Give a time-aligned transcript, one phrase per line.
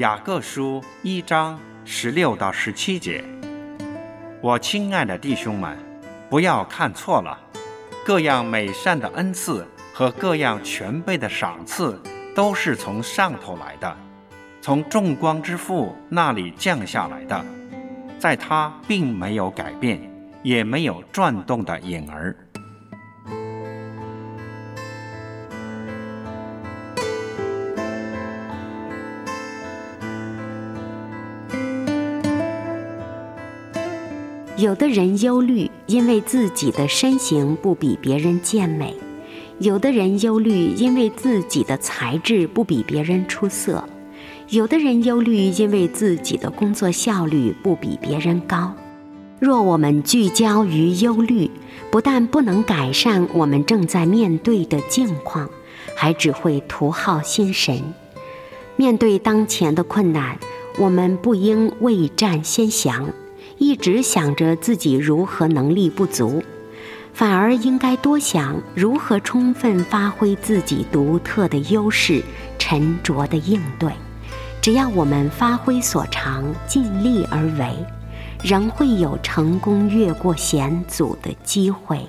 [0.00, 3.22] 雅各书一章十六到十七节，
[4.40, 5.76] 我亲爱的弟兄们，
[6.30, 7.38] 不要看错了，
[8.02, 12.00] 各样美善的恩赐和各样全备的赏赐，
[12.34, 13.94] 都是从上头来的，
[14.62, 17.44] 从众光之父那里降下来的，
[18.18, 20.00] 在他并没有改变，
[20.42, 22.34] 也没有转动的影儿。
[34.60, 38.92] 有的人忧虑，因为自己的身形不比别人健美；
[39.58, 43.82] 有的人忧虑，因为自己的才智不比别人出色；
[44.50, 48.74] 有的人忧虑，因为自己的工作效率不比别人高。
[49.38, 51.50] 若我们聚焦于忧虑，
[51.90, 55.48] 不但不能改善我们正在面对的境况，
[55.94, 57.82] 还只会徒耗心神。
[58.76, 60.38] 面对当前的困难，
[60.78, 63.08] 我们不应未战先降。
[63.60, 66.42] 一直想着自己如何能力不足，
[67.12, 72.22] 反而应该多想如何充分发挥自己独特的优势，
[72.58, 73.92] 沉着的应对。
[74.62, 77.76] 只要我们发挥所长，尽力而为，
[78.42, 82.00] 仍会有成功越过险阻的机会。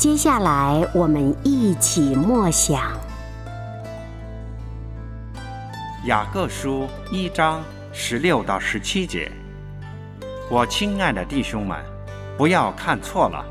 [0.00, 2.80] 接下来，我们一起默想
[6.06, 7.62] 《雅各书》一章
[7.92, 9.30] 十六到十七节。
[10.50, 11.78] 我亲爱的弟兄们，
[12.38, 13.44] 不要看错了，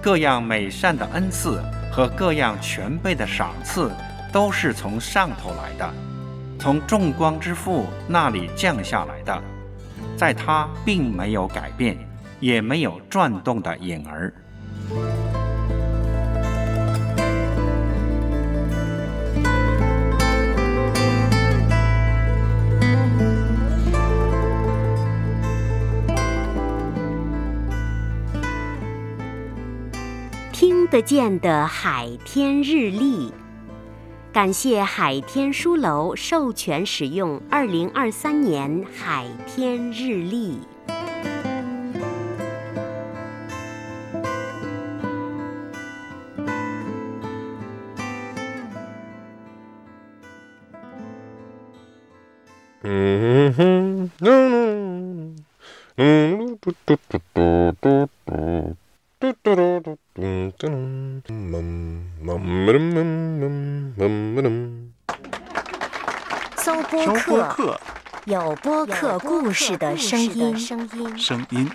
[0.00, 3.90] 各样美善的恩赐和各样全备的赏赐，
[4.32, 5.92] 都是从上头来的，
[6.56, 9.42] 从众光之父那里降下来的，
[10.16, 11.98] 在他并没有改变，
[12.38, 14.32] 也没有转动的影儿。
[30.90, 33.32] 得见的海天日历，
[34.32, 40.58] 感谢海天书楼授权使用二零二三年海天日历。
[52.82, 55.36] 嗯哼，嗯
[55.94, 58.76] 嗯，嘟嘟嘟嘟嘟嘟。
[59.20, 60.24] 嘟嘟嘟嘟嘟
[60.56, 60.68] 嘟
[61.26, 61.28] 嘟
[64.40, 64.48] 嘟，
[66.56, 67.04] 搜播
[67.50, 67.78] 客，
[68.24, 71.70] 有播客故事的声音，声音。